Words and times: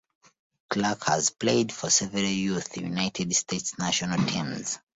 Clark 0.67 1.03
has 1.05 1.29
played 1.29 1.71
for 1.71 1.91
several 1.91 2.23
youth 2.23 2.75
United 2.75 3.35
States 3.35 3.77
national 3.77 4.25
teams. 4.25 4.79